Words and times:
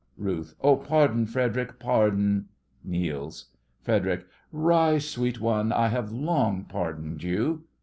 RUTH: 0.17 0.55
Oh, 0.61 0.77
pardon! 0.77 1.27
Frederic, 1.27 1.77
pardon! 1.77 2.47
(Kneels) 2.83 3.51
FREDERIC: 3.83 4.25
Rise, 4.51 5.07
sweet 5.07 5.39
one, 5.39 5.71
I 5.71 5.89
have 5.89 6.11
long 6.11 6.63
pardoned 6.63 7.21
you. 7.21 7.65